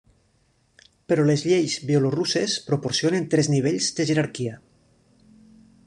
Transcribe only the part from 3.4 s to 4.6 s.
nivells de jerarquia.